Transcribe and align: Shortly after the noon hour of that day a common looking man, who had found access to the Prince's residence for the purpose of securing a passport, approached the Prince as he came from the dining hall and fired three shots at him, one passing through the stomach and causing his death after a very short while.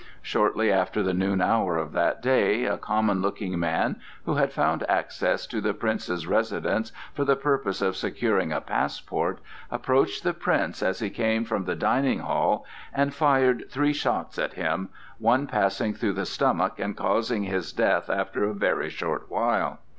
Shortly 0.23 0.71
after 0.71 1.03
the 1.03 1.13
noon 1.13 1.41
hour 1.41 1.77
of 1.77 1.91
that 1.91 2.23
day 2.23 2.65
a 2.65 2.79
common 2.79 3.21
looking 3.21 3.59
man, 3.59 3.97
who 4.25 4.33
had 4.33 4.51
found 4.51 4.83
access 4.89 5.45
to 5.45 5.61
the 5.61 5.75
Prince's 5.75 6.25
residence 6.25 6.91
for 7.13 7.23
the 7.23 7.35
purpose 7.35 7.83
of 7.83 7.95
securing 7.95 8.51
a 8.51 8.61
passport, 8.61 9.37
approached 9.69 10.23
the 10.23 10.33
Prince 10.33 10.81
as 10.81 11.01
he 11.01 11.11
came 11.11 11.45
from 11.45 11.65
the 11.65 11.75
dining 11.75 12.17
hall 12.21 12.65
and 12.91 13.13
fired 13.13 13.69
three 13.69 13.93
shots 13.93 14.39
at 14.39 14.53
him, 14.53 14.89
one 15.19 15.45
passing 15.45 15.93
through 15.93 16.13
the 16.13 16.25
stomach 16.25 16.79
and 16.79 16.97
causing 16.97 17.43
his 17.43 17.71
death 17.71 18.09
after 18.09 18.43
a 18.45 18.55
very 18.55 18.89
short 18.89 19.29
while. 19.29 19.81